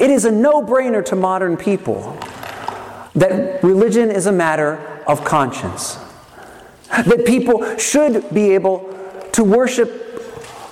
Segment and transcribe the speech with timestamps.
[0.00, 2.18] It is a no brainer to modern people
[3.14, 4.76] that religion is a matter
[5.06, 5.98] of conscience.
[6.88, 8.96] That people should be able
[9.32, 9.90] to worship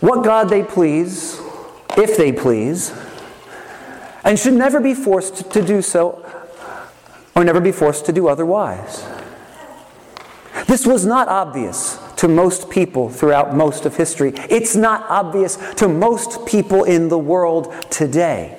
[0.00, 1.40] what God they please,
[1.96, 2.92] if they please,
[4.24, 6.26] and should never be forced to do so
[7.36, 9.06] or never be forced to do otherwise.
[10.66, 14.32] This was not obvious to most people throughout most of history.
[14.50, 18.58] It's not obvious to most people in the world today.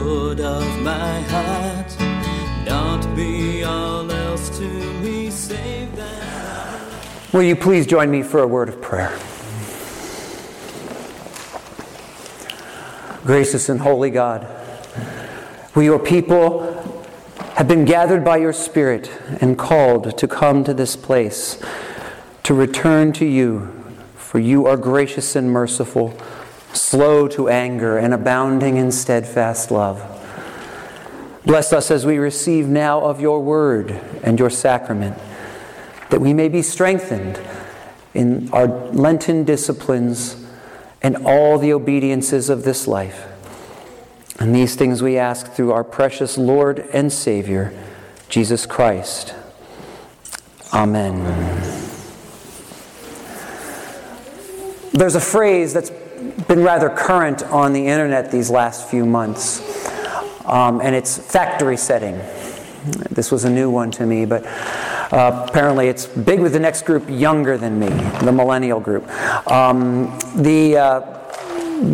[0.00, 2.00] Of my heart.
[2.64, 4.64] Not be all else to
[5.02, 6.90] me save thou.
[7.34, 9.10] Will you please join me for a word of prayer?
[13.26, 14.46] Gracious and holy God,
[15.74, 16.62] we, your people,
[17.56, 19.12] have been gathered by your Spirit
[19.42, 21.62] and called to come to this place
[22.44, 23.68] to return to you,
[24.16, 26.18] for you are gracious and merciful,
[26.72, 30.04] slow to anger, and abounding in steadfast love.
[31.44, 33.90] Bless us as we receive now of your word
[34.22, 35.16] and your sacrament,
[36.10, 37.40] that we may be strengthened
[38.14, 40.44] in our Lenten disciplines
[41.02, 43.26] and all the obediences of this life.
[44.38, 47.72] And these things we ask through our precious Lord and Savior,
[48.28, 49.34] Jesus Christ.
[50.72, 51.18] Amen.
[54.92, 55.90] There's a phrase that's
[56.48, 59.60] been rather current on the internet these last few months,
[60.44, 62.16] um, and it's factory setting.
[63.10, 64.44] This was a new one to me, but
[65.12, 67.88] uh, apparently it's big with the next group younger than me,
[68.24, 69.08] the millennial group.
[69.50, 71.00] Um, the, uh,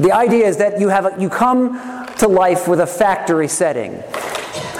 [0.00, 3.92] the idea is that you, have a, you come to life with a factory setting.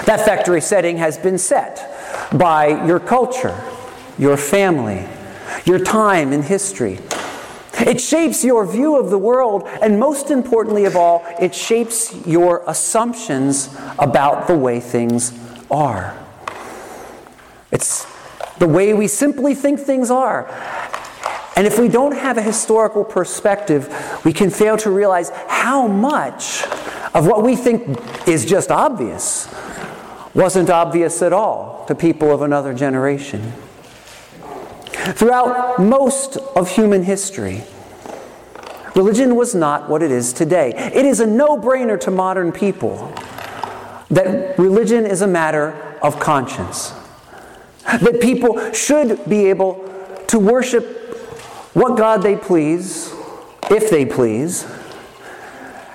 [0.06, 1.92] That factory setting has been set
[2.38, 3.60] by your culture,
[4.18, 5.06] your family,
[5.64, 7.00] your time in history.
[7.80, 12.62] It shapes your view of the world, and most importantly of all, it shapes your
[12.66, 15.32] assumptions about the way things
[15.70, 16.16] are.
[17.70, 18.06] It's
[18.58, 20.48] the way we simply think things are.
[21.56, 23.92] And if we don't have a historical perspective,
[24.24, 26.64] we can fail to realize how much
[27.14, 27.98] of what we think
[28.28, 29.52] is just obvious
[30.34, 33.52] wasn't obvious at all to people of another generation.
[35.14, 37.62] Throughout most of human history,
[38.96, 40.72] religion was not what it is today.
[40.92, 43.14] It is a no brainer to modern people
[44.10, 45.70] that religion is a matter
[46.02, 46.92] of conscience.
[47.84, 49.84] That people should be able
[50.26, 50.84] to worship
[51.72, 53.14] what God they please,
[53.70, 54.66] if they please,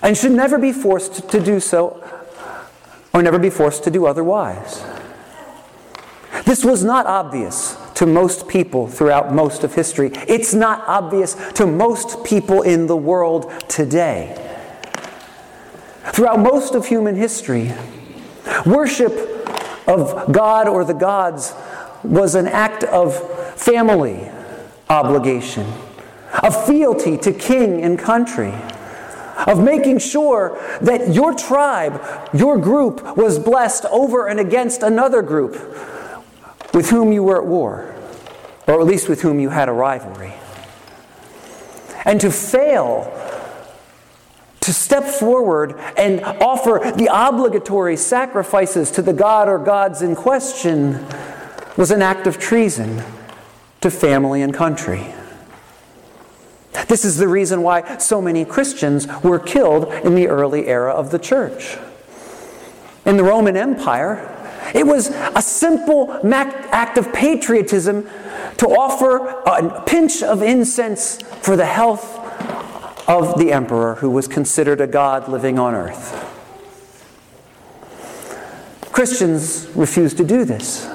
[0.02, 2.02] and should never be forced to do so
[3.14, 4.86] or never be forced to do otherwise.
[6.46, 10.10] This was not obvious to most people throughout most of history.
[10.28, 14.36] It's not obvious to most people in the world today.
[16.06, 17.72] Throughout most of human history,
[18.66, 19.14] worship
[19.88, 21.54] of God or the gods
[22.04, 23.16] was an act of
[23.54, 24.28] family
[24.90, 25.72] obligation,
[26.42, 28.56] of fealty to king and country,
[29.46, 32.02] of making sure that your tribe,
[32.34, 35.54] your group, was blessed over and against another group
[36.74, 37.96] with whom you were at war,
[38.68, 40.34] or at least with whom you had a rivalry.
[42.06, 43.18] And to fail
[44.62, 51.06] to step forward and offer the obligatory sacrifices to the god or gods in question
[51.78, 53.04] was an act of treason
[53.82, 55.14] to family and country.
[56.88, 61.10] This is the reason why so many Christians were killed in the early era of
[61.12, 61.78] the church.
[63.06, 64.38] In the Roman Empire,
[64.74, 68.08] it was a simple act of patriotism
[68.58, 72.18] to offer a pinch of incense for the health
[73.10, 76.28] of the emperor, who was considered a god living on earth.
[78.92, 80.88] Christians refused to do this.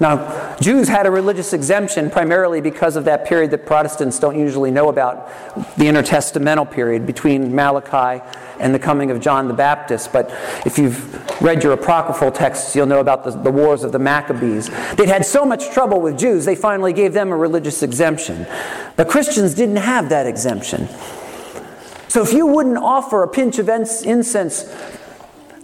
[0.00, 4.70] Now, Jews had a religious exemption primarily because of that period that Protestants don't usually
[4.70, 5.28] know about,
[5.76, 8.22] the intertestamental period between Malachi
[8.60, 10.12] and the coming of John the Baptist.
[10.12, 10.30] But
[10.64, 14.70] if you've read your apocryphal texts, you'll know about the, the wars of the Maccabees.
[14.94, 18.46] They'd had so much trouble with Jews, they finally gave them a religious exemption.
[18.94, 20.88] But Christians didn't have that exemption.
[22.06, 24.74] So if you wouldn't offer a pinch of incense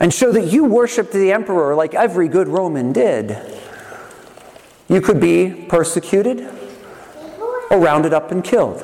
[0.00, 3.53] and show that you worshiped the emperor like every good Roman did,
[4.88, 6.48] you could be persecuted
[7.70, 8.82] or rounded up and killed.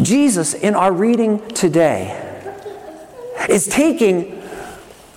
[0.00, 2.22] Jesus, in our reading today,
[3.48, 4.42] is taking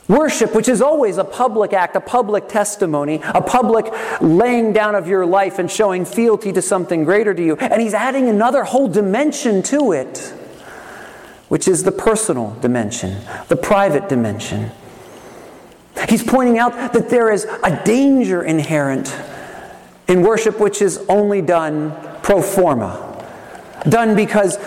[0.07, 3.85] worship, which is always a public act, a public testimony, a public
[4.21, 7.93] laying down of your life and showing fealty to something greater to you, and he's
[7.93, 10.33] adding another whole dimension to it,
[11.49, 14.71] which is the personal dimension, the private dimension.
[16.09, 19.15] He's pointing out that there is a danger inherent
[20.07, 23.05] in worship which is only done pro forma
[23.87, 24.57] done because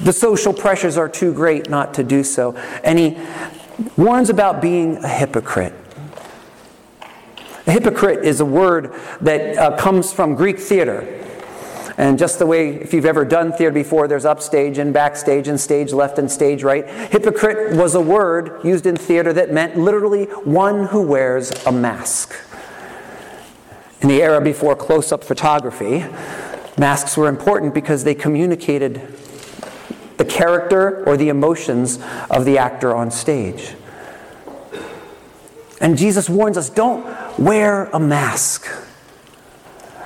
[0.00, 2.54] the social pressures are too great not to do so.
[2.82, 3.18] And he
[3.96, 5.72] warns about being a hypocrite.
[7.66, 11.21] A hypocrite is a word that uh, comes from Greek theater.
[11.98, 15.60] And just the way, if you've ever done theater before, there's upstage and backstage and
[15.60, 16.88] stage left and stage right.
[16.88, 22.34] Hypocrite was a word used in theater that meant literally one who wears a mask.
[24.00, 26.04] In the era before close up photography,
[26.78, 29.02] Masks were important because they communicated
[30.16, 31.98] the character or the emotions
[32.30, 33.74] of the actor on stage.
[35.80, 38.66] And Jesus warns us don't wear a mask.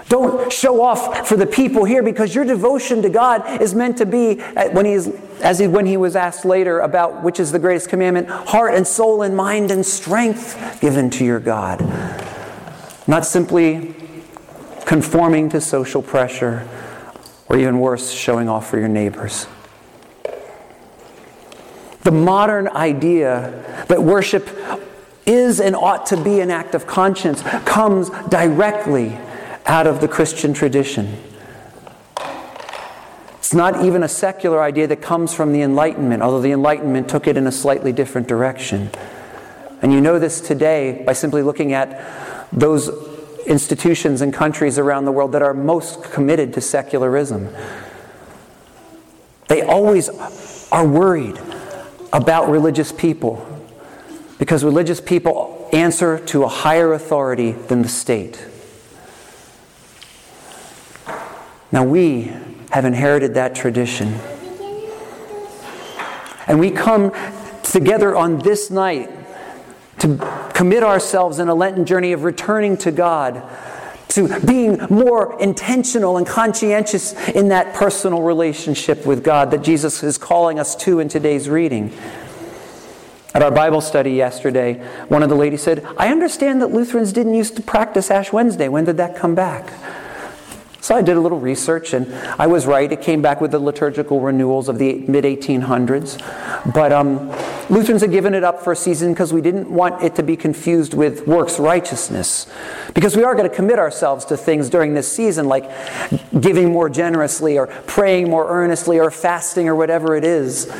[0.08, 4.06] Don't show off for the people here because your devotion to God is meant to
[4.06, 5.08] be, uh, when he is,
[5.40, 8.86] as he, when he was asked later about which is the greatest commandment, heart and
[8.86, 11.80] soul and mind and strength given to your God.
[13.08, 13.96] Not simply
[14.84, 16.68] conforming to social pressure,
[17.48, 19.48] or even worse, showing off for your neighbors.
[22.04, 24.48] The modern idea that worship
[25.26, 29.18] is and ought to be an act of conscience comes directly
[29.66, 31.16] out of the Christian tradition.
[33.38, 37.26] It's not even a secular idea that comes from the Enlightenment, although the Enlightenment took
[37.26, 38.90] it in a slightly different direction.
[39.82, 42.88] And you know this today by simply looking at those
[43.46, 47.48] institutions and countries around the world that are most committed to secularism.
[49.48, 50.08] They always
[50.72, 51.40] are worried
[52.12, 53.46] about religious people
[54.38, 58.44] because religious people answer to a higher authority than the state.
[61.76, 62.32] Now, we
[62.70, 64.14] have inherited that tradition.
[66.46, 67.12] And we come
[67.62, 69.11] together on this night
[69.99, 70.17] to
[70.55, 73.43] commit ourselves in a Lenten journey of returning to God,
[74.08, 80.17] to being more intentional and conscientious in that personal relationship with God that Jesus is
[80.17, 81.93] calling us to in today's reading.
[83.34, 87.34] At our Bible study yesterday, one of the ladies said, I understand that Lutherans didn't
[87.34, 88.70] used to practice Ash Wednesday.
[88.70, 89.75] When did that come back?
[90.86, 92.92] So I did a little research, and I was right.
[92.92, 96.16] It came back with the liturgical renewals of the mid 1800s.
[96.72, 97.28] But um,
[97.68, 100.36] Lutherans had given it up for a season because we didn't want it to be
[100.36, 102.46] confused with works righteousness.
[102.94, 105.68] Because we are going to commit ourselves to things during this season, like
[106.38, 110.72] giving more generously, or praying more earnestly, or fasting, or whatever it is.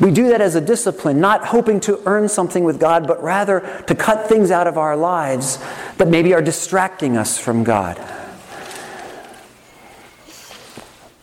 [0.00, 3.82] We do that as a discipline, not hoping to earn something with God, but rather
[3.86, 5.64] to cut things out of our lives
[5.96, 7.98] that maybe are distracting us from God.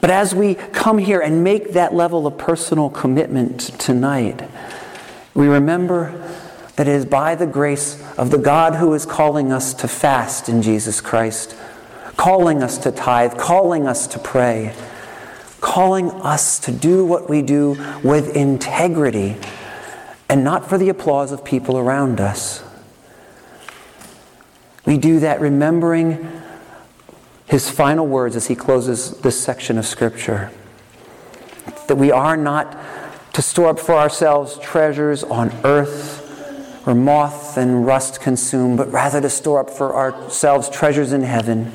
[0.04, 4.46] But as we come here and make that level of personal commitment tonight,
[5.34, 6.12] we remember
[6.76, 10.50] that it is by the grace of the God who is calling us to fast
[10.50, 11.56] in Jesus Christ,
[12.18, 14.76] calling us to tithe, calling us to pray,
[15.62, 19.38] calling us to do what we do with integrity
[20.28, 22.62] and not for the applause of people around us.
[24.86, 26.43] We do that remembering
[27.46, 30.52] his final words as he closes this section of Scripture
[31.88, 32.78] that we are not
[33.34, 36.22] to store up for ourselves treasures on earth
[36.84, 41.66] where moth and rust consume, but rather to store up for ourselves treasures in heaven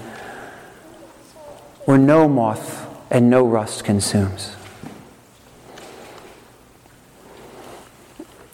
[1.86, 4.54] where no moth and no rust consumes.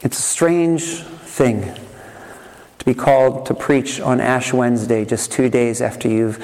[0.03, 1.75] It's a strange thing
[2.79, 6.39] to be called to preach on Ash Wednesday, just two days after you've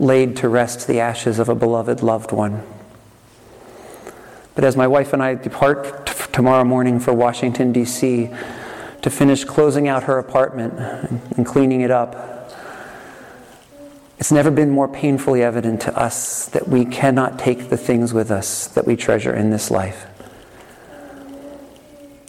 [0.00, 2.62] laid to rest the ashes of a beloved loved one.
[4.54, 8.30] But as my wife and I depart t- tomorrow morning for Washington, D.C.,
[9.02, 10.74] to finish closing out her apartment
[11.36, 12.30] and cleaning it up,
[14.18, 18.30] it's never been more painfully evident to us that we cannot take the things with
[18.30, 20.06] us that we treasure in this life.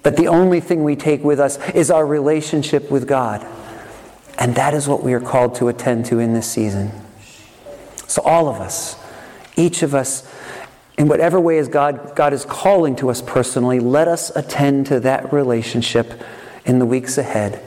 [0.04, 3.46] That the only thing we take with us is our relationship with God.
[4.38, 6.92] And that is what we are called to attend to in this season.
[8.12, 8.98] So, all of us,
[9.56, 10.30] each of us,
[10.98, 15.00] in whatever way is God, God is calling to us personally, let us attend to
[15.00, 16.22] that relationship
[16.66, 17.64] in the weeks ahead,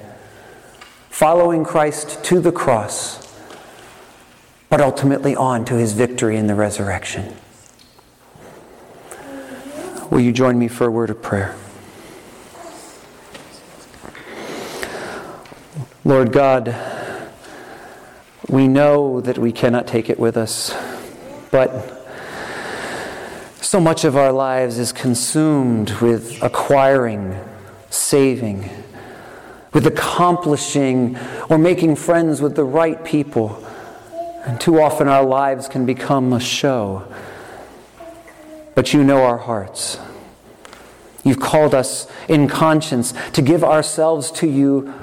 [1.09, 3.27] following Christ to the cross,
[4.69, 7.35] but ultimately on to his victory in the resurrection.
[10.11, 11.57] Will you join me for a word of prayer?
[16.05, 16.94] Lord God,
[18.55, 20.73] we know that we cannot take it with us,
[21.51, 22.07] but
[23.61, 27.37] so much of our lives is consumed with acquiring,
[27.91, 28.71] saving,
[29.73, 31.19] with accomplishing
[31.51, 33.61] or making friends with the right people.
[34.45, 37.13] And too often our lives can become a show.
[38.77, 39.99] But you know our hearts.
[41.25, 44.95] You've called us in conscience to give ourselves to you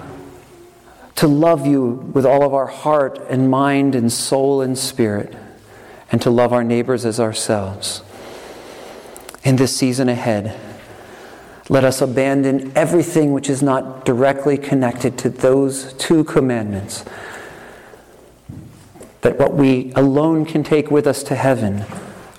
[1.16, 5.36] to love you with all of our heart and mind and soul and spirit,
[6.12, 8.02] and to love our neighbors as ourselves.
[9.44, 10.60] In this season ahead,
[11.70, 17.06] let us abandon everything which is not directly connected to those two commandments.
[19.22, 21.86] That what we alone can take with us to heaven,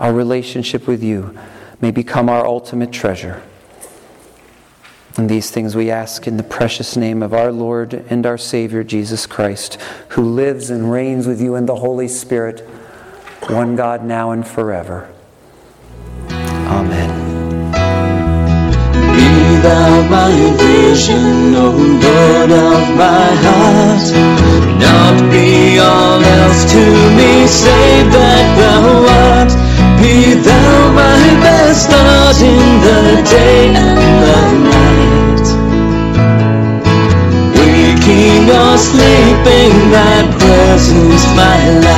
[0.01, 1.37] our relationship with you,
[1.81, 3.43] may become our ultimate treasure.
[5.17, 8.83] And these things we ask in the precious name of our Lord and our Savior
[8.83, 9.79] Jesus Christ,
[10.11, 12.61] who lives and reigns with you in the Holy Spirit,
[13.49, 15.13] one God now and forever.
[16.31, 17.73] Amen.
[19.13, 24.09] Be thou my vision, O Lord of my heart.
[24.81, 26.85] Not be all else to
[27.19, 29.53] me, save that thou art.
[30.01, 34.92] Be thou my best thought in the day and the night.
[38.05, 41.92] king of sleeping, thy presence, my life.